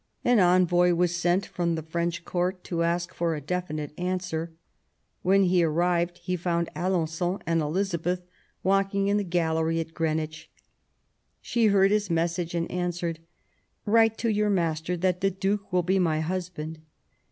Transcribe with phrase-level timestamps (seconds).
[0.25, 4.51] An envoy was sent from the French Court to ask for a definite answer.
[5.21, 8.23] When he arrived he found Alen9on and Elizabeth
[8.63, 10.49] walking in the gallery at Greenwich.
[11.39, 13.19] She heard his message and answered:"
[13.85, 16.79] Write to your master that the Duke will be my husband".